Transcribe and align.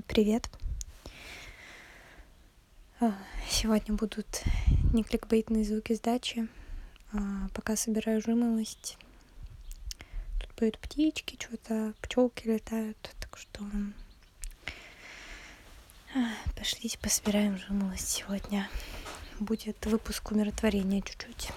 Привет. 0.00 0.48
А, 2.98 3.12
сегодня 3.50 3.94
будут 3.94 4.42
не 4.94 5.02
кликбейтные 5.02 5.64
звуки 5.64 5.92
сдачи. 5.92 6.48
А, 7.12 7.48
пока 7.52 7.76
собираю 7.76 8.22
жимолость. 8.22 8.96
Тут 10.40 10.54
поют 10.54 10.78
птички, 10.78 11.36
что-то 11.38 11.92
пчелки 12.00 12.48
летают. 12.48 12.96
Так 13.20 13.36
что 13.36 13.60
а, 16.14 16.30
пошлите 16.56 16.98
пособираем 16.98 17.58
жимолость 17.58 18.08
сегодня. 18.08 18.70
Будет 19.40 19.84
выпуск 19.84 20.30
умиротворения 20.30 21.02
чуть-чуть. 21.02 21.50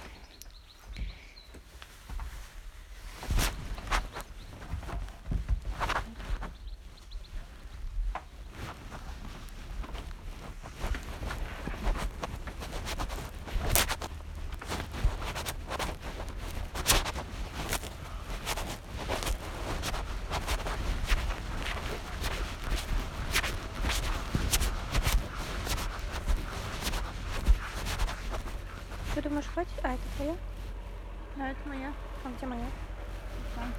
Ты 29.15 29.21
думаешь, 29.21 29.45
хватит? 29.45 29.74
А, 29.85 29.93
это 29.93 30.01
твоя? 30.15 30.35
Да, 31.35 31.51
это 31.51 31.69
моя. 31.69 31.93
А 32.23 32.29
где 32.35 32.47
моя? 32.47 32.65
Там. 33.55 33.71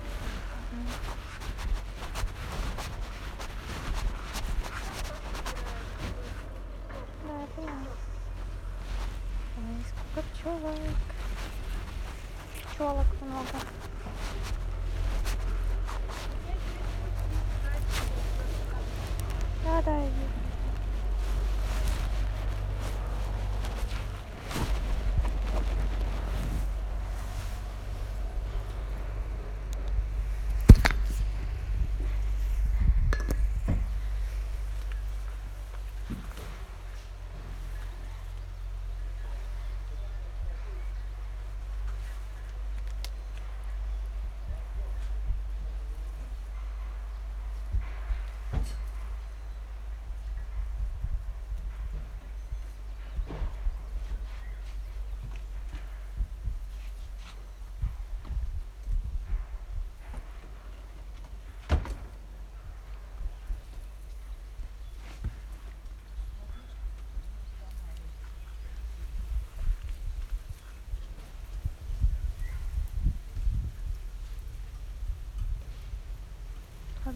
Да, 7.26 7.40
я 7.40 7.46
поняла. 7.56 7.72
Ой, 9.58 9.84
сколько 9.88 10.28
пчелок. 10.30 10.78
Пчелок 12.72 13.06
много. 13.22 13.66
Да, 19.64 19.82
да, 19.82 19.96
я 19.96 20.06
вижу. 20.06 20.46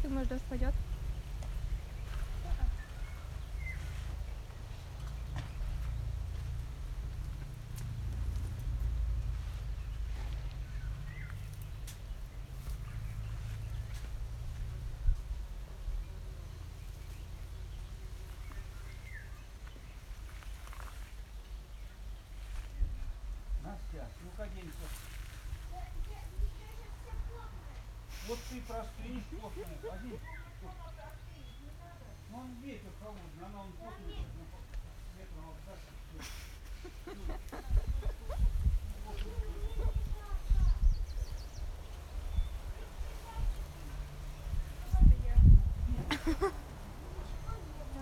Как 0.00 0.09
думаешь, 0.09 0.28
дождь 0.28 0.43
пойдет? 0.49 0.72
Настя, 23.62 24.06
ну 24.22 24.31
каденька. 24.34 24.71
Вот 28.28 28.39
ты 28.49 28.60
простынь 28.60 29.25
плотная, 29.31 29.78
возьми. 29.83 30.21
Ну 32.31 32.39
он 32.39 32.54
ветер 32.62 32.90
холодный, 32.90 32.90
она 32.90 32.90
он 32.90 32.90
плотная, 32.90 32.90
ветром 32.90 32.90
обдашь. 32.90 32.90
Да, 33.00 33.06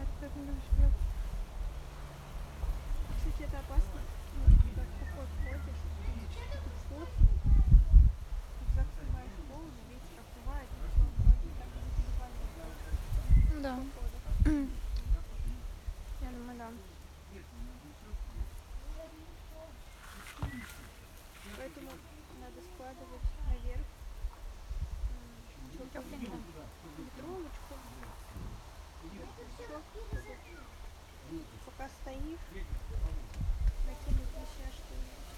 теперь 0.04 0.34
не 0.34 0.42
будешь 0.44 0.69
делать. 0.76 0.98
Кстати, 3.16 3.42
это 3.42 3.58
опасно. 3.60 4.00
Ну, 4.34 4.42
когда 4.58 4.82
в 4.82 4.84
поход 4.98 5.28
ходишь, 5.44 5.82
ты 6.34 6.56
тут 6.58 6.76
плотный, 6.88 7.32
рюкзак 8.60 8.88
снимаешь 8.98 9.38
голову, 9.48 9.70
ветер 9.88 10.19
обдувает, 10.19 10.69
и 10.69 10.70
всё, 10.91 11.04
ноги 11.25 11.50
так 11.58 11.70
и 11.72 11.81
забивали. 11.94 12.38
Да. 13.62 13.75
Я 16.20 16.28
думаю, 16.31 16.56
да. 16.58 16.69
Поэтому 21.56 21.91
надо 22.48 22.62
складывать 22.75 23.28
наверх 23.50 23.84
м, 25.76 25.88
Тёпленько. 25.92 26.38
ветровочку. 26.97 27.75
Пока 31.66 31.88
стоишь, 31.88 32.47
накинуть 33.84 34.32
еще 34.32 34.64
что-нибудь. 34.72 35.28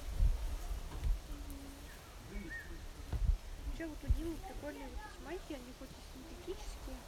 Вообще 3.66 3.86
вот 3.86 3.98
у 4.04 4.06
Димы 4.16 4.36
прикольные 4.46 4.86
вот 4.86 4.98
эти 5.02 5.24
майки, 5.24 5.52
они 5.54 5.72
хоть 5.80 5.90
и 5.90 6.02
синтетические, 6.14 6.98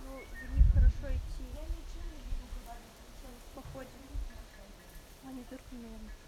но 0.00 0.12
в 0.16 0.56
них 0.56 0.64
хорошо 0.72 1.12
идти 1.12 1.44
в. 3.54 3.84
Они 5.26 5.44
только, 5.44 5.64
наверное. 5.72 6.23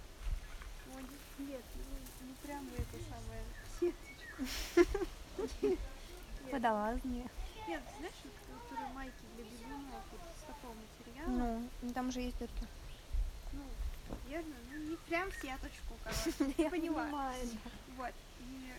Ну, 0.97 1.03
они- 1.03 1.49
нет, 1.51 1.63
ну, 1.75 2.27
не 2.27 2.35
прям 2.43 2.67
это 2.75 2.99
самое 3.11 3.45
сеточку. 3.81 5.77
Водолазные. 6.51 7.27
Нет, 7.69 7.83
знаешь, 7.99 8.15
которые 8.69 8.89
майки 8.95 9.15
для 9.35 9.45
бегунов 9.45 10.03
вот 10.13 10.21
с 10.41 10.47
такого 10.47 10.75
материала, 10.75 11.61
Ну, 11.83 11.93
там 11.93 12.11
же 12.13 12.21
есть 12.21 12.39
дырки. 12.39 12.67
ну, 13.53 13.63
верно, 14.29 14.55
ну 14.71 14.79
не 14.91 14.97
прям 15.09 15.31
сеточку, 15.33 15.95
короче, 16.05 16.31
ты 16.39 16.71
поняла. 16.71 16.71
понимаю. 16.71 17.49
Вот, 17.97 18.13
и 18.41 18.73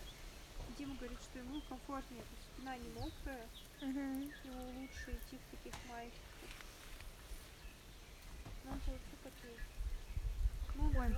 Дима 0.78 0.94
говорит, 0.96 1.18
что 1.22 1.38
ему 1.38 1.60
комфортнее, 1.68 2.22
то 2.22 2.28
есть 2.34 2.48
спина 2.56 2.76
не 2.76 2.88
мокрая, 2.94 3.46
ему 3.80 4.80
лучше 4.80 5.10
идти 5.12 5.36
в 5.36 5.56
таких 5.56 5.74
майках. 5.90 6.18
Ну, 8.64 8.70
это 8.74 8.90
вообще 8.90 9.16
потеет. 9.22 9.60
Ну, 10.74 10.84
Ой. 11.00 11.08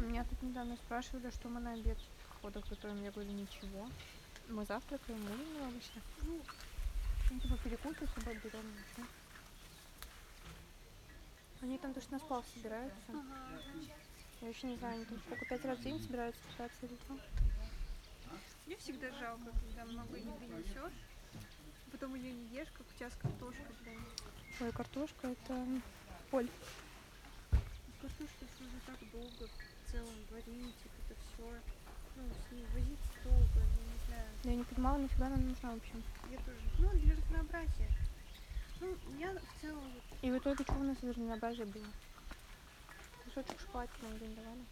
Меня 0.00 0.24
тут 0.24 0.42
недавно 0.42 0.76
спрашивали, 0.76 1.30
что 1.30 1.48
мы 1.48 1.60
на 1.60 1.74
обед 1.74 1.98
в 1.98 2.34
походах 2.34 2.66
готовим. 2.70 3.04
Я 3.04 3.10
говорю, 3.10 3.32
ничего. 3.32 3.86
Мы 4.48 4.64
завтракаем, 4.64 5.22
ужинаем 5.22 5.68
обычно. 5.68 6.00
Ну, 6.22 7.38
типа 7.38 7.58
перекусы 7.58 8.06
с 8.06 8.14
собой 8.14 8.34
берем, 8.42 8.64
ничего. 8.64 9.06
Они 11.60 11.76
там 11.76 11.92
точно 11.92 12.12
на 12.12 12.18
спал 12.18 12.42
собираются. 12.54 12.98
ага. 13.10 13.60
Я 14.40 14.46
вообще 14.46 14.68
не 14.68 14.76
знаю, 14.76 14.94
они 14.94 15.04
там 15.04 15.18
сколько, 15.20 15.44
пять 15.44 15.64
раз 15.66 15.78
в 15.78 15.82
день 15.82 16.00
собираются 16.00 16.40
питаться 16.48 16.86
или 16.86 16.96
что. 17.04 17.18
Мне 18.66 18.76
всегда 18.78 19.10
жалко, 19.18 19.50
когда 19.50 19.84
много 19.84 20.16
еды 20.16 20.46
несешь, 20.46 20.98
потом 21.92 22.14
ее 22.14 22.32
не 22.32 22.56
ешь, 22.56 22.68
как 22.72 22.86
у 22.88 22.98
тебя 22.98 23.10
с 23.10 23.16
картошкой, 23.16 23.66
блин. 23.82 24.00
Ой, 24.60 24.72
картошка 24.72 25.28
это 25.28 25.66
поль. 26.30 26.48
Картошку 28.00 28.46
же 28.58 28.64
уже 28.64 28.80
так 28.86 29.10
долго 29.12 29.46
целом 29.90 30.14
варить, 30.30 30.76
это 30.86 31.14
все. 31.20 31.50
Ну, 32.16 32.22
с 32.30 32.52
ней 32.52 32.66
возиться 32.74 33.10
долго, 33.24 33.48
ну, 33.54 33.82
не 33.90 33.98
знаю. 34.06 34.28
Я 34.44 34.54
не 34.54 34.64
понимала, 34.64 34.98
нафига 34.98 35.26
она 35.26 35.36
нужна 35.36 35.72
вообще. 35.72 35.94
Я 36.30 36.38
тоже. 36.38 36.60
Ну, 36.78 36.90
для 37.00 37.16
разнообразия. 37.16 37.90
Ну, 38.80 38.96
я 39.18 39.34
в 39.34 39.60
целом 39.60 39.92
И 40.22 40.30
в 40.30 40.38
итоге 40.38 40.64
что 40.64 40.74
у 40.74 40.82
нас 40.84 40.96
на 41.02 41.36
базе 41.36 41.64
было? 41.64 41.86
Кусочек 43.24 43.60
шоколадки 43.60 44.02
нам 44.02 44.18
день 44.18 44.34
давали. 44.34 44.64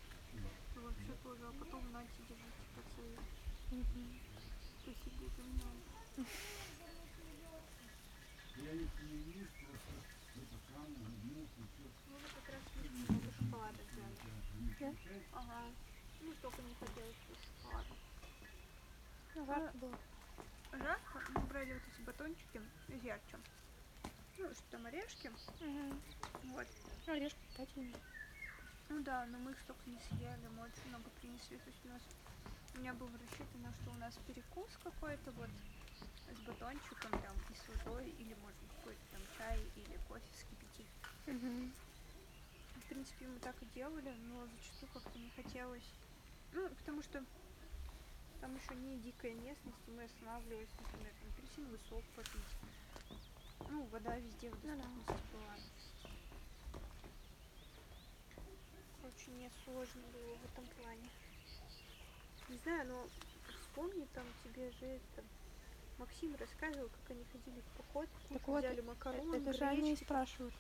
вообще 0.77 1.13
тоже, 1.23 1.43
а 1.47 1.53
потом 1.59 1.93
на 1.93 2.03
тебе 2.03 2.35
типа 2.37 2.81
целый. 2.95 3.19
Спасибо 4.83 5.25
за 5.37 5.43
много. 5.43 6.29
Я 8.57 8.73
если 8.73 9.05
не 9.07 9.39
есть, 9.39 9.55
просто 9.63 9.93
это 10.35 10.57
странно, 10.67 11.11
ну. 11.25 11.47
Ну 12.09 12.15
вот 12.15 12.31
как 12.35 12.55
раз 12.55 12.63
слишком 12.73 13.17
много 13.17 13.33
шоколада 13.39 13.83
взяли. 13.93 14.48
Да? 14.81 14.93
Ага. 15.33 15.73
Ну 16.21 16.33
столько 16.35 16.63
не 16.63 16.75
хотелось 16.75 17.17
шоколада. 17.63 17.95
Ну, 19.35 19.47
жарко 19.47 19.79
было. 19.79 19.99
Жарко, 20.73 21.23
мы 21.35 21.41
брали 21.43 21.73
вот 21.75 21.83
эти 21.93 22.01
батончики 22.05 22.61
из 22.89 23.03
ярче. 23.05 23.39
Ну, 24.39 24.53
что 24.53 24.63
там 24.71 24.87
орешки. 24.87 25.29
Угу. 25.29 26.01
Вот. 26.55 26.67
Ну, 27.07 27.13
орешки 27.13 27.39
питательные. 27.51 27.95
Ну 28.89 29.03
да, 29.03 29.27
но 29.27 29.39
мы 29.39 29.53
их 29.53 29.61
столько 29.61 29.83
не 29.91 29.99
съели, 29.99 30.49
мы 30.57 30.65
очень 30.65 30.89
много 30.89 31.11
принесли. 31.21 31.59
То 31.59 31.71
есть 31.71 31.85
у 31.85 31.89
нас 31.89 32.03
у 32.75 32.81
меня 32.81 32.95
было 32.95 33.11
рассчитано, 33.11 33.73
что 33.83 33.91
у 33.91 33.95
нас 33.95 34.17
перекус 34.27 34.71
какой-то 34.83 35.31
вот 35.33 35.51
с 36.35 36.41
батончиком 36.47 37.11
там 37.11 37.37
и 37.51 37.55
с 37.55 37.85
водой, 37.85 38.09
или 38.19 38.35
может 38.35 38.59
быть 38.61 38.71
какой-то 38.79 39.01
там 39.13 39.21
чай 39.37 39.61
или 39.77 39.99
кофе 40.09 40.25
вскипятить. 40.33 40.87
Угу. 41.27 41.71
В 42.79 42.89
принципе, 42.89 43.27
мы 43.27 43.39
так 43.41 43.55
и 43.63 43.67
делали, 43.75 44.11
но 44.29 44.47
зачастую 44.47 44.91
как-то 44.93 45.19
не 45.19 45.31
хотелось. 45.31 45.85
Ну, 46.53 46.69
потому 46.71 47.03
что 47.03 47.23
там 48.41 48.57
еще 48.57 48.75
не 48.75 48.99
дикая 48.99 49.35
местность, 49.35 49.83
и 49.87 49.91
мы 49.91 50.05
останавливались, 50.05 50.69
например, 50.81 51.13
там 51.21 51.29
апельсиновый 51.31 51.79
сок 51.89 52.03
попить. 52.17 53.69
Ну, 53.71 53.83
вода 53.87 54.17
везде 54.17 54.51
в 54.51 54.65
Ну 54.65 54.77
доступности 54.77 55.27
была. 55.33 55.57
Короче, 59.03 59.31
мне 59.33 59.51
сложно 59.65 60.03
было 60.13 60.35
в 60.37 60.45
этом 60.53 60.67
плане. 60.81 61.09
Не 62.49 62.57
знаю, 62.59 62.89
но 62.89 63.07
вспомни, 63.61 64.07
там 64.15 64.25
тебе 64.45 64.71
же 64.73 64.87
это... 64.87 65.25
Максим 65.99 66.37
рассказывал, 66.37 66.89
как 66.91 67.11
они 67.11 67.25
ходили 67.25 67.61
в 67.61 67.77
поход, 67.77 68.09
Так 68.29 68.47
вот, 68.47 68.61
взяли 68.61 68.81
макарон, 68.83 69.35
Это 69.35 69.53
же 69.53 69.65
они 69.65 69.81
и 69.81 69.83
гречки. 69.95 70.05
спрашивают, 70.05 70.55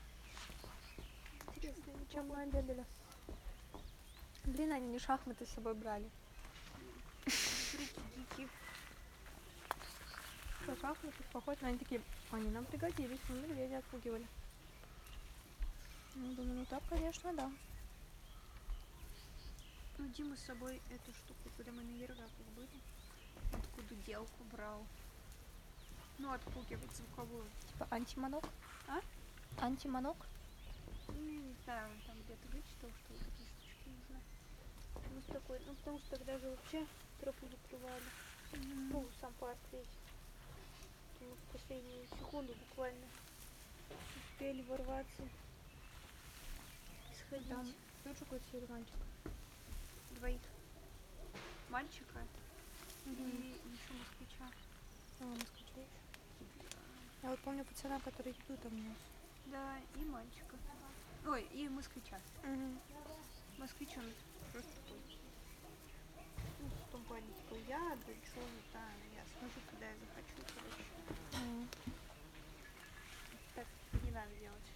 чем 2.12 2.28
мы 2.28 2.42
обедали. 2.42 2.84
Блин, 4.44 4.72
они 4.72 4.88
не 4.88 4.98
шахматы 4.98 5.46
с 5.46 5.50
собой 5.50 5.74
брали. 5.74 6.08
Что, 10.62 10.76
шахматы, 10.80 11.22
поход, 11.32 11.58
они 11.62 11.78
такие, 11.78 12.00
они 12.30 12.50
нам 12.50 12.64
пригодились, 12.64 13.20
мы 13.28 13.36
медведя 13.36 13.78
отпугивали. 13.78 14.26
Ну, 16.14 16.32
думаю, 16.34 16.58
ну 16.60 16.64
так, 16.66 16.82
конечно, 16.88 17.32
да. 17.34 17.50
Ну, 19.98 20.08
Дима 20.08 20.36
с 20.36 20.40
собой 20.40 20.80
эту 20.90 21.12
штуку, 21.12 21.50
когда 21.56 21.72
мы 21.72 21.82
на 21.82 21.96
Ерваках 21.96 22.30
были, 22.56 22.80
откуда 23.52 23.94
делку 24.06 24.44
брал. 24.52 24.86
Ну, 26.18 26.32
отпугивать 26.32 26.96
звуковую. 26.96 27.44
Типа 27.72 27.86
антимонок? 27.90 28.44
А? 28.88 29.00
Антимонок? 29.60 30.16
Ну, 31.08 31.24
я 31.24 31.40
не 31.40 31.54
знаю, 31.64 31.90
он 31.90 32.00
там 32.06 32.16
где-то 32.22 32.48
вычитал, 32.48 32.90
что 32.90 33.12
вот 33.12 33.20
такие 33.24 33.48
штучки 33.48 33.88
нужны. 33.88 34.20
Ну, 35.14 35.22
с 35.22 35.32
такой, 35.32 35.60
ну, 35.66 35.74
потому 35.74 35.98
что 35.98 36.16
тогда 36.16 36.38
же 36.38 36.50
вообще 36.50 36.86
тропу 37.20 37.46
закрывали. 37.48 38.04
Ну, 38.90 39.06
сам 39.20 39.32
парк 39.34 39.58
весь. 39.72 39.86
Мы 41.20 41.34
в 41.34 41.52
последнюю 41.52 42.06
секунду 42.06 42.54
буквально 42.68 43.06
успели 44.16 44.62
ворваться. 44.62 45.28
Сходить. 47.26 47.48
Там 47.48 47.66
тоже 48.04 48.18
какой-то 48.20 48.44
серый 48.52 48.68
мальчик. 48.68 48.96
Двоих. 50.12 50.40
Мальчика 51.68 52.20
и 53.06 53.10
еще 53.10 53.92
москвича. 53.94 54.48
А, 55.20 55.24
москвича 55.24 55.80
еще. 55.80 56.08
Я 57.22 57.30
вот 57.30 57.40
помню 57.40 57.64
пацана, 57.64 58.00
который 58.00 58.32
еду 58.32 58.56
там 58.62 58.74
нес. 58.74 58.96
Да, 59.46 59.78
и 59.96 60.04
мальчика. 60.04 60.56
Ой, 61.26 61.42
и 61.52 61.68
москвича. 61.68 62.18
Угу. 62.42 62.78
Москвич 63.58 63.90
он 63.96 64.12
просто 64.52 64.70
такой. 64.76 64.98
Ну, 66.60 66.68
в 66.68 66.92
том 66.92 67.02
плане, 67.04 67.26
типа, 67.26 67.54
я, 67.68 67.96
что 68.24 68.40
да, 68.72 68.84
я 69.14 69.24
смогу, 69.38 69.60
когда 69.70 69.86
я 69.86 69.96
захочу, 69.96 70.36
короче. 70.54 70.84
Так 73.54 73.66
не 74.04 74.10
надо 74.10 74.34
делать. 74.36 74.68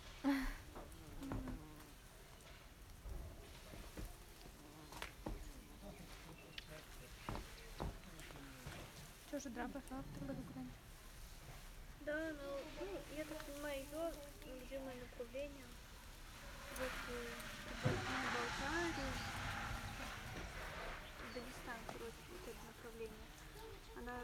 Что 9.29 9.41
же, 9.41 9.49
драка 9.49 9.81
пошла 9.81 10.03
в 10.03 10.27
году 10.27 10.43
куда-нибудь? 10.43 10.75
Да, 12.01 12.33
но, 12.33 12.61
ну, 12.81 13.01
я 13.17 13.25
так 13.25 13.39
понимаю, 13.45 13.81
ее 13.81 14.13
любимое 14.61 14.95
направление 14.97 15.65
э, 16.81 17.27
Болгарию, 17.83 19.13
Дагестан, 21.35 21.79
короче, 21.87 22.23
вот 22.31 22.49
это 22.49 22.63
направление. 22.67 23.27
Она 23.97 24.17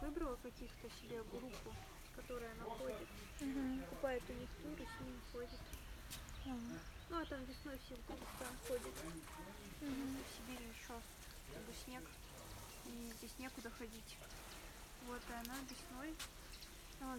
выбрала 0.00 0.36
каких-то 0.36 0.88
себе 1.00 1.22
группу, 1.24 1.74
с 2.12 2.16
которой 2.16 2.50
она 2.52 2.64
ходит, 2.64 3.08
Угу. 3.40 3.80
покупает 3.84 4.22
у 4.28 4.32
них 4.32 4.48
тур 4.62 4.78
с 4.78 5.00
ними 5.00 5.20
ходит. 5.32 5.60
Ну, 7.10 7.20
а 7.20 7.24
там 7.24 7.44
весной 7.44 7.78
все 7.84 7.94
в 7.94 8.06
Дагестан 8.06 8.54
ходят. 8.68 8.94
Что 8.94 9.86
в 9.86 10.28
Сибири 10.36 10.66
еще 10.68 10.94
как 11.52 11.62
бы 11.62 11.72
снег, 11.84 12.02
и 12.86 13.12
здесь 13.18 13.34
некуда 13.38 13.70
ходить. 13.70 14.16
Вот, 15.06 15.20
и 15.28 15.32
она 15.32 15.54
весной, 15.68 16.14
А, 17.00 17.18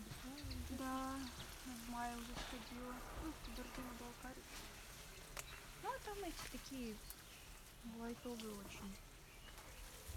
да, 0.69 1.15
в 1.65 1.89
мае 1.91 2.15
уже 2.15 2.33
сходила, 2.47 2.93
ну, 3.23 3.31
в 3.31 3.45
Кабардино-Балкарию. 3.45 4.43
Ну, 5.85 5.91
а 5.91 5.99
там 5.99 6.17
эти 6.23 6.51
такие 6.51 6.95
лайтовые 7.99 8.55
очень. 8.55 8.95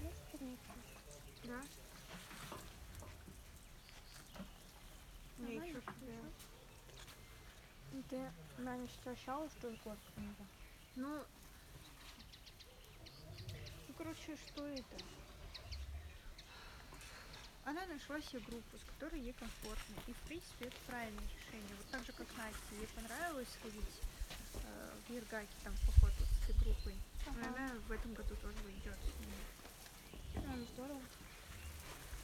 Ну. 0.00 0.56
Да? 1.44 1.62
Не, 5.36 5.44
Нормально, 5.44 5.66
еще 5.66 5.80
хорошо. 5.82 6.32
Ну, 7.92 8.02
Ты 8.08 8.32
раньше 8.64 8.94
ощущала, 9.04 9.50
что 9.50 9.68
это 9.68 9.78
горка 9.84 10.12
книга? 10.14 10.46
Ну, 10.96 11.22
ну, 13.88 13.94
короче, 13.98 14.38
что 14.48 14.66
это? 14.66 15.04
Она 17.66 17.84
нашла 17.84 18.22
себе 18.22 18.40
группу, 18.40 18.78
с 18.78 18.84
которой 18.94 19.20
ей 19.20 19.34
комфортно. 19.34 19.94
И, 20.06 20.12
в 20.14 20.20
принципе, 20.20 20.64
это 20.64 20.76
правильное 20.86 21.28
решение. 21.28 21.76
Вот 21.76 21.90
так 21.90 22.06
же, 22.06 22.12
как 22.12 22.26
Насте, 22.38 22.76
ей 22.78 22.86
понравилось 22.86 23.48
сходить 23.60 23.84
э, 24.54 24.90
в 25.06 25.12
Ергаке, 25.12 25.48
там, 25.64 25.74
поход 25.86 26.12
вот 26.18 26.28
с 26.28 26.50
этой 26.50 26.58
группой. 26.64 26.92
И 26.92 27.30
Ага. 27.30 27.48
она 27.48 27.72
в 27.86 27.92
этом 27.92 28.14
году 28.14 28.34
тоже 28.36 28.58
идет 28.70 28.98
ними. 29.20 30.46
Ну, 30.46 30.64
здорово. 30.74 31.00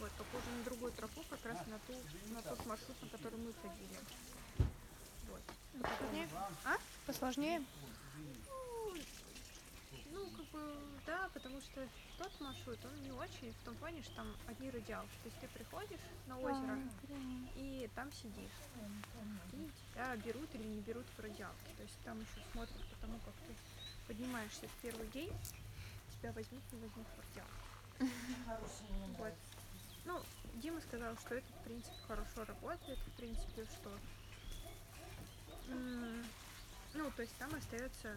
Вот, 0.01 0.11
похоже 0.13 0.51
на 0.59 0.65
другую 0.65 0.93
тропу, 0.93 1.23
как 1.31 1.45
раз 1.45 1.59
на, 1.67 1.79
ту, 1.81 1.95
на 2.33 2.43
тот 2.43 2.67
маршрут, 2.67 3.01
на 3.03 3.09
который 3.09 3.39
мы 3.39 3.53
ходили. 3.55 3.99
Вот. 5.29 5.43
Посложнее? 5.81 6.29
А? 6.65 6.77
Посложнее? 7.07 7.65
Ну, 8.17 8.97
ну, 10.13 10.31
как 10.31 10.47
бы, 10.47 10.77
да, 11.07 11.29
потому 11.33 11.61
что 11.61 11.89
тот 12.19 12.41
маршрут, 12.41 12.79
он 12.85 13.03
не 13.03 13.13
очень, 13.13 13.53
в 13.53 13.65
том 13.65 13.75
плане, 13.77 14.03
что 14.03 14.15
там 14.15 14.37
одни 14.47 14.71
радиалки. 14.71 15.15
То 15.23 15.29
есть 15.29 15.41
ты 15.41 15.49
приходишь 15.49 16.01
на 16.27 16.39
озеро 16.39 16.79
А, 16.79 17.09
и 17.57 17.91
там 17.95 18.13
сидишь. 18.13 18.51
Тебя 20.15 20.33
берут 20.33 20.55
или 20.55 20.63
не 20.63 20.81
берут 20.83 21.07
в 21.17 21.21
радиалки. 21.21 21.75
То 21.77 21.83
есть 21.83 21.99
там 22.05 22.21
еще 22.21 22.47
смотрят 22.53 22.87
по 22.89 22.97
тому, 23.01 23.19
как 23.25 23.35
ты 23.49 23.55
поднимаешься 24.07 24.69
в 24.69 24.83
первый 24.83 25.09
день, 25.09 25.33
тебя 26.13 26.31
возьмут, 26.33 26.63
не 26.73 26.81
возьмут 26.81 27.07
в 27.07 27.19
радиалку. 27.19 28.15
Вот. 29.19 29.35
Ну, 30.05 30.23
Дима 30.61 30.81
сказал, 30.83 31.17
что 31.17 31.35
это, 31.35 31.47
в 31.53 31.65
принципе, 31.65 31.97
хорошо 32.07 32.45
работает, 32.45 32.99
в 32.99 33.11
принципе, 33.17 33.65
что... 33.65 33.99
Ну, 35.69 37.11
то 37.17 37.23
есть 37.23 37.37
там 37.39 37.53
остается 37.55 38.17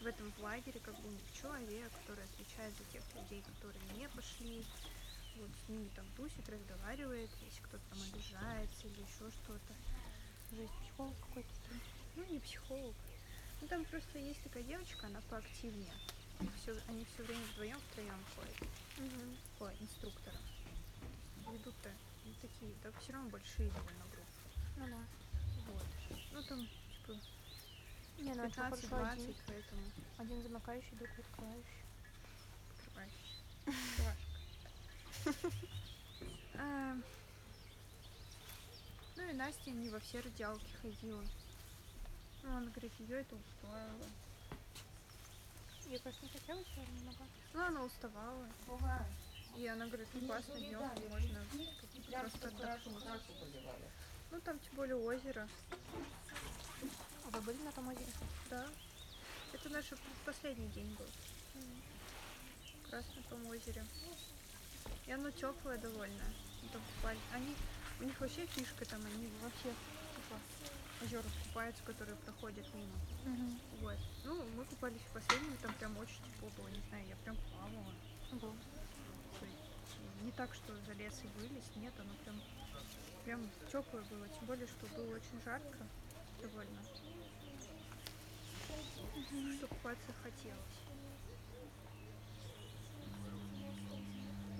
в 0.00 0.06
этом 0.06 0.32
лагере 0.38 0.80
как 0.80 0.94
бы 1.00 1.08
человек, 1.34 1.92
который 2.00 2.24
отвечает 2.24 2.72
за 2.78 2.84
тех 2.84 3.02
людей, 3.14 3.42
которые 3.42 3.84
не 3.98 4.08
пошли. 4.08 4.64
Вот 5.36 5.50
с 5.66 5.68
ними 5.68 5.90
там 5.94 6.06
тусит, 6.16 6.48
разговаривает, 6.48 7.30
если 7.42 7.60
кто-то 7.64 7.82
там 7.90 7.98
обижается 8.00 8.86
или 8.86 9.00
еще 9.02 9.30
что-то. 9.30 9.74
Жесть, 10.52 10.72
психолог 10.82 11.14
какой-то. 11.20 11.48
Ну, 12.16 12.24
не 12.32 12.40
психолог. 12.40 12.94
Ну, 13.60 13.68
там 13.68 13.84
просто 13.86 14.18
есть 14.18 14.42
такая 14.42 14.62
девочка, 14.62 15.06
она 15.06 15.20
поактивнее. 15.28 15.92
Их 16.40 16.50
всё- 16.62 16.78
они 16.88 17.04
все 17.14 17.22
время 17.24 17.42
вдвоем 17.52 17.78
втроем 17.90 18.24
ходят 18.34 18.56
по 19.58 19.70
инструкторам. 19.82 20.40
Ведут-то 21.52 21.90
не 22.24 22.32
такие, 22.34 22.72
да 22.82 22.90
все 23.00 23.12
равно 23.12 23.30
большие 23.30 23.70
довольно 23.70 24.04
группы. 24.04 24.26
Ну 24.76 24.86
да. 24.86 24.98
Вот. 25.72 26.44
там, 26.48 26.66
типа, 26.66 27.18
Не, 28.18 28.34
ну 28.34 28.42
а 28.42 28.50
чё, 28.50 28.62
15-20, 28.62 28.88
хорошо, 28.88 29.12
один, 29.12 29.34
поэтому 29.46 29.82
один 30.18 30.42
замыкающий, 30.42 30.96
другой 30.96 31.18
открывающий. 31.18 31.82
открываешь. 32.70 33.12
А, 36.58 36.96
Ну 39.16 39.22
и 39.28 39.32
Настя 39.32 39.70
не 39.70 39.88
во 39.88 39.98
все 40.00 40.20
разделки 40.20 40.70
ходила. 40.82 41.24
Ну, 42.42 42.56
она 42.56 42.70
говорит, 42.70 42.92
ее 42.98 43.20
это 43.20 43.34
устроило. 43.34 44.06
Я, 45.88 45.98
конечно, 45.98 46.26
не 46.26 46.32
хотела 46.32 46.64
сегодня 46.64 47.00
много. 47.02 47.24
Ну, 47.54 47.62
она 47.62 47.82
уставала. 47.82 48.46
И 49.56 49.66
она 49.66 49.86
говорит, 49.86 50.08
ну 50.12 50.26
классно, 50.26 50.54
днем 50.58 50.80
можно 51.08 51.46
просто 52.20 52.48
отдохнуть. 52.48 53.04
Ну, 54.30 54.40
там 54.40 54.58
тем 54.58 54.74
более 54.74 54.96
озеро. 54.96 55.48
А 57.24 57.30
вы 57.30 57.40
были 57.40 57.62
на 57.62 57.72
том 57.72 57.88
озере? 57.88 58.12
Да. 58.50 58.66
Это 59.52 59.68
наш 59.70 59.86
последний 60.24 60.68
день 60.68 60.94
был. 60.98 61.06
Как 62.84 62.92
раз 62.92 63.04
на 63.16 63.22
том 63.22 63.46
озере. 63.46 63.84
И 65.06 65.12
оно 65.12 65.30
теплое 65.30 65.78
довольно. 65.78 66.24
Там 66.72 66.82
Они, 67.32 67.54
у 68.00 68.04
них 68.04 68.20
вообще 68.20 68.46
фишка 68.46 68.84
там, 68.86 69.00
они 69.06 69.28
вообще 69.42 69.70
типа 70.14 70.38
озера 71.02 71.24
купаются, 71.44 71.82
которые 71.84 72.16
проходят 72.16 72.66
мимо. 72.74 72.96
Угу. 73.24 73.82
Вот. 73.82 73.98
Ну, 74.24 74.44
мы 74.56 74.64
купались 74.64 75.00
в 75.00 75.12
последнем, 75.12 75.56
там 75.62 75.72
прям 75.74 75.96
очень 75.98 76.22
тепло 76.24 76.50
было, 76.56 76.68
не 76.68 76.80
знаю, 76.88 77.06
я 77.08 77.16
прям 77.16 77.36
плавала. 77.36 77.92
Есть 78.32 80.24
не 80.24 80.32
так, 80.32 80.52
что 80.54 80.74
залез 80.86 81.14
и 81.22 81.40
вылез, 81.40 81.64
нет, 81.76 81.92
оно 81.98 82.12
прям, 82.24 82.40
прям 83.24 83.50
теплое 83.70 84.02
было, 84.04 84.28
тем 84.28 84.46
более, 84.46 84.66
что 84.66 84.86
было 84.96 85.14
очень 85.14 85.42
жарко 85.44 85.78
довольно. 86.42 86.80
Что 89.56 89.66
купаться 89.68 90.12
хотелось. 90.22 90.85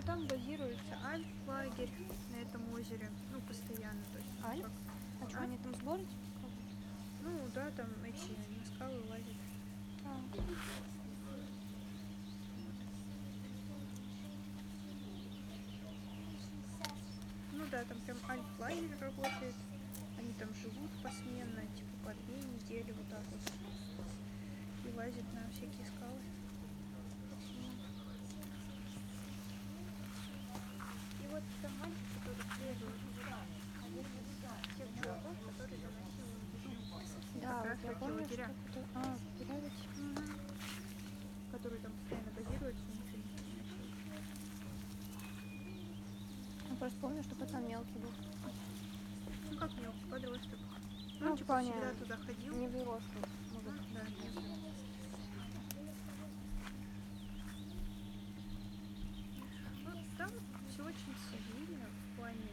Там 0.07 0.27
базируется 0.27 0.95
Альф-лагерь 1.05 1.91
на 2.33 2.37
этом 2.37 2.73
озере, 2.73 3.11
ну, 3.33 3.41
постоянно. 3.41 4.03
То 4.13 4.19
есть, 4.19 4.45
Альф? 4.45 4.63
как- 4.63 4.73
А 5.27 5.29
что, 5.31 5.39
А? 5.39 5.43
они 5.43 5.59
там 5.59 5.75
сборы? 5.75 6.07
ну, 7.23 7.31
да, 7.55 7.71
там 7.73 7.89
эти 8.05 8.31
на 8.31 8.65
скалы 8.75 9.01
лазят. 9.09 9.35
А, 10.05 10.21
Ну 17.53 17.65
да, 17.71 17.85
там 17.85 17.99
прям 18.01 18.17
альф-лагерь 18.29 18.97
работает. 19.01 19.55
Они 20.19 20.33
там 20.39 20.49
живут 20.63 20.91
посменно, 21.03 21.63
типа 21.77 21.91
по 22.05 22.15
две 22.27 22.37
недели 22.43 22.93
вот 22.93 23.09
так 23.09 23.23
вот. 23.31 23.53
И 24.91 24.95
лазят 24.97 25.25
на 25.35 25.49
всякие 25.51 25.87
скалы. 25.87 26.21
Вот 31.37 31.45
там 31.61 31.73
мальчик, 31.81 32.07
который 32.15 32.47
да, 37.43 37.63
вот 37.63 37.79
я 37.85 37.93
помню, 37.99 38.25
что... 38.25 38.45
А, 38.95 39.17
Пиравич. 39.39 39.73
которые 41.53 41.81
там 41.81 41.93
постоянно 41.93 42.31
ничего 42.41 42.71
не 42.71 42.77
Я 46.71 46.77
просто 46.79 46.99
помню, 47.01 47.23
что 47.23 47.35
пацан 47.37 47.69
мелкий 47.69 47.99
был. 47.99 48.11
Ну 49.51 49.59
как 49.59 49.73
мелкий 49.75 50.07
подросток. 50.11 50.59
Ну, 51.21 51.29
Ну, 51.29 51.37
типа 51.37 51.61
всегда 51.61 51.91
туда 51.99 52.17
ходил. 52.17 52.57
Не 52.57 52.69
взрослый. 52.69 53.23
Ну, 53.53 53.61
мужик. 53.61 53.83
да, 53.95 54.01
нет. 54.01 54.33
Ну, 59.85 59.91
там 60.19 60.31
все 60.77 60.85
очень 60.85 61.15
цивильно 61.31 61.87
в 61.87 62.17
плане 62.19 62.53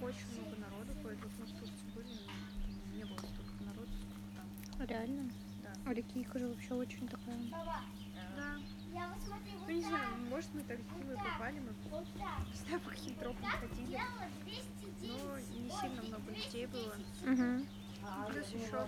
очень 0.00 0.30
много 0.32 0.56
народу 0.60 0.92
ходит. 1.02 1.18
Вот 1.22 1.32
мы 1.40 1.46
в 1.46 1.58
Турции 1.58 1.90
были, 1.94 2.96
не 2.96 3.04
было 3.04 3.18
столько 3.18 3.64
народу, 3.64 3.90
сколько 3.98 4.30
там. 4.36 4.86
Реально? 4.86 5.30
Да. 5.62 5.72
А 5.86 5.94
Рекийка 5.94 6.38
же 6.38 6.48
вообще 6.48 6.74
очень 6.74 7.08
такая... 7.08 7.36
Да. 8.36 8.58
Ну 9.66 9.72
не 9.72 9.82
знаю, 9.82 10.16
может 10.30 10.54
мы 10.54 10.60
так 10.62 10.78
мы 11.04 11.16
попали, 11.16 11.58
мы 11.58 11.72
не 12.48 12.56
знаю, 12.56 12.80
по 12.80 12.90
каким 12.90 13.14
тропам 13.16 13.50
ходили. 13.50 14.00
Но 15.02 15.38
не 15.38 15.70
сильно 15.70 16.02
много 16.02 16.30
людей 16.30 16.66
было. 16.66 16.94
Угу. 17.22 17.66
Плюс 18.30 18.48
еще 18.48 18.86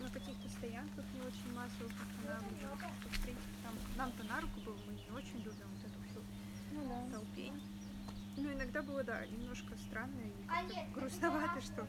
на 0.00 0.10
каких-то 0.10 0.48
стоянках 0.48 1.04
не 1.14 1.20
очень 1.20 1.54
массово 1.54 1.90
останавливались. 1.90 2.98
что, 3.00 3.08
В 3.08 3.22
принципе, 3.22 3.54
там 3.62 3.74
нам-то 3.96 4.24
на 4.24 4.40
руку 4.40 4.60
было, 4.60 4.76
мы 4.86 4.94
не 4.94 5.10
очень 5.10 5.38
любим 5.38 5.68
вот 5.70 5.91
Ну 6.72 6.88
да. 6.88 7.16
толпень. 7.16 7.60
Ну, 8.36 8.52
иногда 8.52 8.82
было, 8.82 9.04
да, 9.04 9.26
немножко 9.26 9.76
странно 9.76 10.20
и 10.20 10.46
как-то 10.46 11.00
грустновато, 11.00 11.60
что 11.60 11.86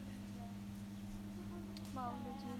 мало 1.94 2.16
людей. 2.18 2.54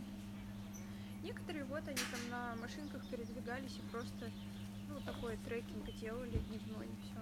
Некоторые 1.22 1.64
вот 1.64 1.86
они 1.86 2.00
там 2.10 2.30
на 2.30 2.54
машинках 2.60 3.04
передвигались 3.06 3.76
и 3.76 3.90
просто, 3.90 4.30
ну, 4.88 5.00
такой 5.00 5.36
трекинг 5.38 5.84
делали 6.00 6.38
дневной 6.48 6.86
и 6.86 6.96
все. 7.02 7.20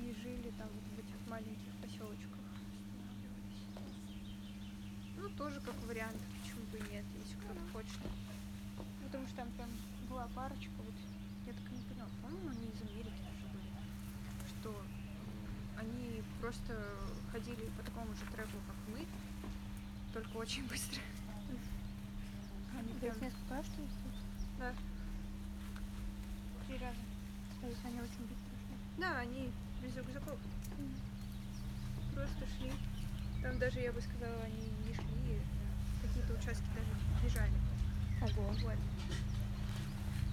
И 0.00 0.14
жили 0.22 0.52
там 0.58 0.68
вот 0.68 0.84
в 0.94 0.98
этих 0.98 1.28
маленьких 1.28 1.72
поселочках. 1.82 2.40
Ну, 5.18 5.28
тоже 5.36 5.60
как 5.60 5.74
вариант, 5.86 6.16
почему 6.40 6.64
бы 6.66 6.78
и 6.78 6.92
нет, 6.92 7.04
если 7.16 7.36
кто-то 7.40 7.60
хочет. 7.72 7.98
Потому 9.04 9.26
что 9.26 9.36
там 9.36 9.50
прям 9.52 9.70
была 10.08 10.28
парочка, 10.34 10.70
вот, 10.78 10.94
я 11.46 11.52
так 11.52 11.62
и 11.70 11.76
не 11.76 11.82
поняла, 11.84 12.08
по-моему, 12.22 12.50
они 12.50 12.66
из 12.66 12.82
Америки 12.82 13.22
даже 13.22 13.46
были, 13.54 13.70
что 14.50 14.84
они 15.78 16.22
просто 16.40 16.74
ходили 17.30 17.70
по 17.78 17.84
такому 17.84 18.12
же 18.14 18.24
треку, 18.32 18.58
как 18.66 18.76
мы, 18.88 19.06
только 20.12 20.36
очень 20.38 20.66
быстро. 20.66 21.00
Они 22.76 22.92
прям, 22.94 23.14
несколько 23.20 23.54
раз, 23.54 23.66
что 23.66 23.80
ли? 23.80 23.88
да. 24.58 24.74
Три 26.66 26.78
раза. 26.78 26.98
То 27.60 27.68
есть 27.68 27.84
они 27.84 28.00
очень 28.00 28.26
быстро 28.26 28.56
шли. 28.58 28.76
Да, 28.98 29.18
они 29.18 29.52
без 29.82 29.96
рюкзаков. 29.96 30.38
Просто 32.14 32.46
шли. 32.58 32.72
Там 33.42 33.58
даже, 33.58 33.80
я 33.80 33.92
бы 33.92 34.00
сказала, 34.00 34.42
они 34.42 34.68
не 34.86 34.94
шли, 34.94 35.38
а 35.38 36.06
какие-то 36.06 36.32
участки 36.32 36.66
даже 36.74 37.22
бежали. 37.22 37.52
Ого. 38.22 38.52
Вот. 38.62 38.78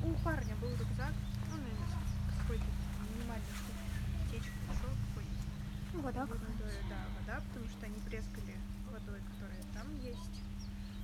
У 0.03 0.11
парня 0.23 0.55
был 0.61 0.69
рюкзак, 0.71 1.13
ну, 1.51 1.57
с 1.59 2.41
какой-то 2.41 2.63
минимальной 3.11 3.53
штукой. 3.59 3.83
Течку 4.31 4.55
нашел 4.71 4.89
какой-нибудь. 5.11 5.47
Ну, 5.93 5.99
вода 6.01 6.21
Водой, 6.21 6.39
какая-то. 6.39 6.89
да, 6.89 6.99
вода, 7.19 7.35
потому 7.43 7.67
что 7.67 7.85
они 7.85 7.99
брезгали 8.07 8.55
водой, 8.87 9.19
которая 9.35 9.63
там 9.75 9.87
есть. 9.99 10.35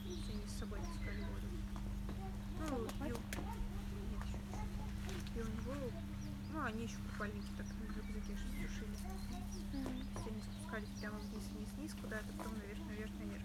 Есть 0.08 0.30
Они 0.32 0.42
с 0.48 0.60
собой 0.60 0.80
таскали 0.80 1.22
воду. 1.28 1.48
Ну, 2.64 2.88
и. 3.06 3.12
И 5.36 5.42
у 5.42 5.48
него, 5.48 5.76
ну, 6.54 6.64
они 6.64 6.84
еще 6.84 6.98
купальники 7.12 7.52
так 7.58 7.68
в 7.68 7.98
рюкзаке 7.98 8.34
же 8.40 8.48
сушили. 8.56 8.96
Есть 10.00 10.28
они 10.28 10.42
спускались 10.42 10.90
прямо 11.00 11.20
вниз, 11.20 11.44
вниз, 11.56 11.70
вниз 11.78 11.92
куда-то, 12.02 12.28
потом 12.38 12.54
наверх, 12.58 12.80
наверх, 12.88 13.12
наверх. 13.20 13.44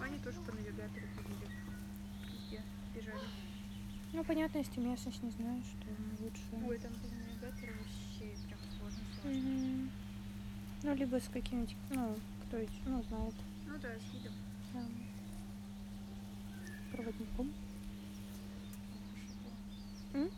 Они 0.00 0.18
тоже 0.20 0.40
по 0.40 0.52
навигатору 0.52 1.06
ходили. 1.16 1.48
Везде 2.28 2.62
бежали. 2.94 3.45
Ну, 4.16 4.24
понятно, 4.24 4.56
если 4.56 4.80
местность 4.80 5.22
не 5.22 5.30
знаешь, 5.30 5.66
то 5.78 6.24
лучше... 6.24 6.40
Ой, 6.66 6.78
там 6.78 6.90
без 7.02 7.12
навигатора 7.12 7.72
вообще 7.76 8.34
прям 8.46 8.58
сложно, 8.78 8.98
сложно. 9.20 9.50
Мгм. 9.50 9.90
Ну, 10.84 10.94
либо 10.94 11.20
с 11.20 11.28
каким-нибудь, 11.28 11.76
ну, 11.90 12.16
кто 12.46 12.56
ну, 12.86 13.02
знает, 13.02 13.34
Ну 13.66 13.78
да, 13.78 13.90
с 13.90 14.14
видом. 14.14 14.32
да, 14.72 14.86
проводником. 16.92 17.52
М? 20.14 20.30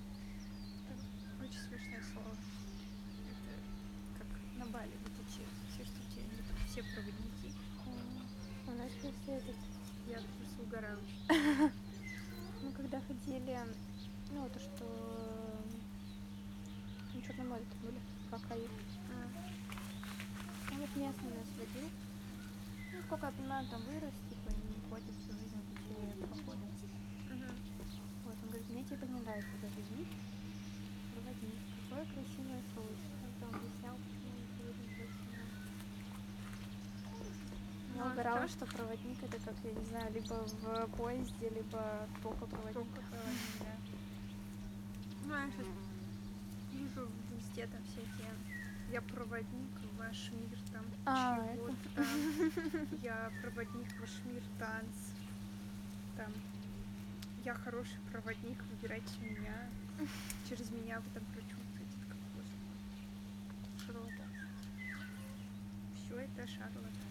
Очень 1.40 1.61
смешное 1.61 2.02
слово. 2.12 2.35
Это 3.30 4.18
как 4.18 4.26
на 4.58 4.66
Бали 4.73 4.90
вот 5.04 5.12
эти 5.23 5.47
все 5.70 5.85
штуки, 5.85 6.18
они 6.18 6.42
там 6.42 6.56
все 6.66 6.82
проводники. 6.82 7.54
У 8.66 8.70
нас 8.73 8.90
просто 9.00 9.30
этот, 9.30 9.56
Я 10.08 10.16
просто 10.16 10.62
угораю 10.62 10.99
очень. 10.99 11.18
Ходили, 13.28 13.58
ну, 14.30 14.47
это 14.47 14.58
что, 14.58 14.85
на 17.14 17.23
Черном 17.23 17.49
море 17.49 17.64
были, 17.82 18.00
как 18.30 18.40
Аид. 18.50 18.70
А, 19.11 19.28
Ну, 20.70 20.78
вот 20.80 20.97
местный 20.97 21.30
нас 21.30 21.49
водил. 21.58 21.90
Ну, 22.92 23.02
сколько 23.06 23.26
я 23.26 23.32
понимаю, 23.32 23.64
он 23.64 23.70
там 23.70 23.82
вырос, 23.82 24.14
типа, 24.30 24.49
не 24.49 24.80
ходит 24.88 25.14
всю 25.20 25.32
жизнь 25.32 25.61
в 25.61 25.68
такие 25.76 26.26
походы. 26.26 26.64
мгм. 27.28 27.52
Вот, 28.25 28.37
он 28.42 28.49
говорит, 28.49 28.68
мне 28.70 28.85
типа 28.85 29.04
не 29.04 29.20
нравится 29.20 29.56
даже 29.61 29.80
вид. 29.97 30.08
Проводник. 31.12 31.61
Какое 31.90 32.04
красивое 32.06 32.62
солнце. 32.75 33.08
Он 33.42 33.54
объяснял, 33.54 33.97
почему 33.97 34.32
он 34.32 34.44
сегодня 34.56 34.87
красиво. 34.97 35.44
Мне 37.92 38.02
выбирала, 38.19 38.49
что 38.49 38.67
проводник 38.67 39.23
это 39.23 39.39
как, 39.39 39.55
я 39.63 39.73
не 39.73 39.85
знаю, 39.87 40.13
либо 40.13 40.35
в 40.35 40.97
поезде, 40.97 41.51
либо 41.51 42.09
только 42.23 42.47
проводник. 42.47 42.75
Только 42.75 43.01
проводник, 43.03 43.53
да. 43.61 43.77
Ну, 45.25 45.35
я 45.35 45.51
сейчас 45.51 45.67
вижу 46.73 47.09
везде 47.31 47.67
там 47.67 47.81
всякие. 47.85 48.33
Я 48.91 49.03
проводник 49.03 49.71
в 49.83 49.99
ваш 49.99 50.31
мир 50.33 50.59
там 50.73 50.85
А, 51.05 51.47
чего-то. 51.55 52.97
Я 53.03 53.31
проводник 53.43 53.87
в 53.93 54.01
ваш 54.01 54.11
мир 54.25 54.43
танцев. 54.59 55.15
Там. 56.17 56.33
Я 57.45 57.55
хороший 57.55 57.99
проводник, 58.11 58.59
выбирайте 58.71 59.13
меня. 59.21 59.69
Через 60.49 60.71
меня 60.71 61.01
вы 61.01 61.11
там 61.13 61.23
прочувствуете, 61.35 61.99
как. 62.09 63.87
Шарлатан. 63.87 64.33
Все 65.95 66.17
это 66.17 66.47
шарлатанство. 66.47 67.08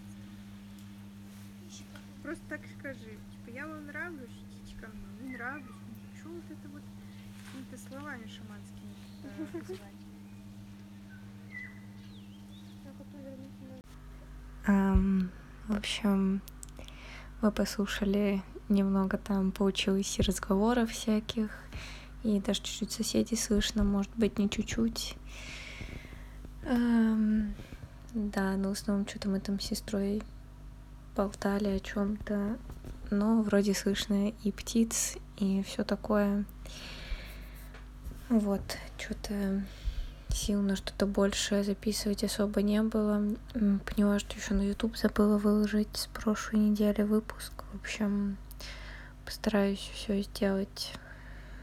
Просто 2.27 2.43
так 2.49 2.59
скажи. 2.77 3.17
Типа, 3.31 3.55
я 3.55 3.65
вам 3.65 3.87
нравлюсь, 3.87 4.27
идите 4.51 4.75
ко 4.81 4.87
мне. 4.87 5.29
Не 5.29 5.37
нравлюсь. 5.37 5.65
Что 6.19 6.27
вот 6.27 6.43
это 6.49 6.67
вот 6.73 6.81
какими-то 7.45 7.77
словами 7.87 8.27
шаманскими 8.27 8.91
э, 9.23 9.45
называть? 9.53 9.93
В 15.69 15.77
общем, 15.77 16.41
мы 17.41 17.51
послушали 17.53 18.41
немного 18.67 19.17
там, 19.17 19.53
получилось 19.53 20.19
и 20.19 20.21
разговоров 20.21 20.91
всяких, 20.91 21.49
и 22.23 22.41
даже 22.41 22.61
чуть-чуть 22.61 22.91
соседей 22.91 23.37
слышно, 23.37 23.85
может 23.85 24.11
быть, 24.17 24.37
не 24.37 24.49
чуть-чуть. 24.49 25.15
Ам, 26.65 27.53
да, 28.13 28.57
но 28.57 28.67
в 28.67 28.71
основном 28.73 29.07
что-то 29.07 29.29
мы 29.29 29.39
там 29.39 29.61
с 29.61 29.63
сестрой 29.67 30.21
болтали 31.17 31.69
о 31.69 31.79
чем-то, 31.79 32.57
но 33.09 33.41
вроде 33.41 33.73
слышно 33.73 34.29
и 34.29 34.51
птиц, 34.51 35.17
и 35.37 35.63
все 35.63 35.83
такое. 35.83 36.45
Вот, 38.29 38.61
что-то 38.97 39.63
сил 40.29 40.61
на 40.61 40.75
что-то 40.75 41.07
большее 41.07 41.63
записывать 41.63 42.23
особо 42.23 42.61
не 42.61 42.83
было. 42.83 43.23
Поняла, 43.53 44.19
что 44.19 44.35
еще 44.35 44.53
на 44.53 44.61
YouTube 44.61 44.95
забыла 44.95 45.39
выложить 45.39 45.89
с 45.97 46.05
прошлой 46.07 46.59
недели 46.59 47.01
выпуск. 47.01 47.63
В 47.73 47.81
общем, 47.81 48.37
постараюсь 49.25 49.89
все 49.95 50.21
сделать 50.21 50.93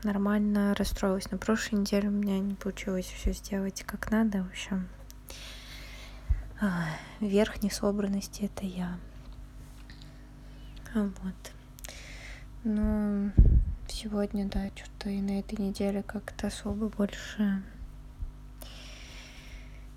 нормально. 0.02 0.74
Расстроилась 0.76 1.30
на 1.30 1.38
прошлой 1.38 1.76
неделе, 1.76 2.08
у 2.08 2.12
меня 2.12 2.40
не 2.40 2.54
получилось 2.54 3.06
все 3.06 3.32
сделать 3.32 3.84
как 3.86 4.10
надо. 4.10 4.42
В 4.42 4.48
общем, 4.48 4.88
а, 6.60 6.86
верх 7.20 7.62
несобранности 7.62 8.42
это 8.42 8.66
я. 8.66 8.98
А 10.94 11.10
Вот. 11.22 11.52
Ну, 12.62 13.32
сегодня, 13.88 14.46
да, 14.46 14.68
что-то 14.76 15.10
и 15.10 15.20
на 15.20 15.40
этой 15.40 15.58
неделе 15.58 16.04
как-то 16.04 16.46
особо 16.46 16.88
больше 16.88 17.62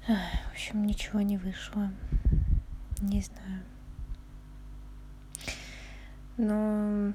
В 0.08 0.52
общем, 0.52 0.88
ничего 0.88 1.22
не 1.22 1.38
вышло. 1.38 1.92
Не 3.02 3.22
знаю. 3.22 3.64
Но 6.38 7.14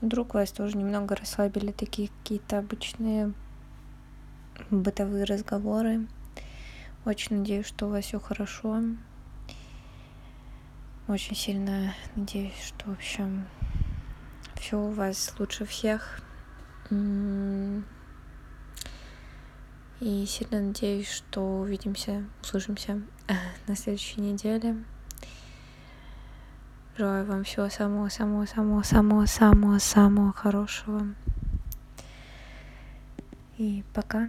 вдруг 0.00 0.34
вас 0.34 0.52
тоже 0.52 0.76
немного 0.76 1.16
расслабили 1.16 1.72
такие 1.72 2.08
какие-то 2.22 2.58
обычные 2.58 3.32
бытовые 4.70 5.24
разговоры. 5.24 6.06
Очень 7.04 7.38
надеюсь, 7.38 7.66
что 7.66 7.86
у 7.86 7.90
вас 7.90 8.04
все 8.04 8.20
хорошо. 8.20 8.80
Очень 11.10 11.34
сильно 11.34 11.92
надеюсь, 12.14 12.62
что, 12.64 12.88
в 12.88 12.92
общем, 12.92 13.48
все 14.54 14.78
у 14.78 14.92
вас 14.92 15.34
лучше 15.40 15.64
всех. 15.64 16.20
И 16.88 17.82
сильно 20.28 20.60
надеюсь, 20.60 21.10
что 21.10 21.62
увидимся, 21.62 22.24
услышимся 22.40 23.02
на 23.66 23.74
следующей 23.74 24.20
неделе. 24.20 24.84
Желаю 26.96 27.26
вам 27.26 27.42
всего 27.42 27.68
самого-самого-самого-самого-самого-самого 27.68 30.32
хорошего. 30.32 31.08
И 33.58 33.82
пока. 33.92 34.28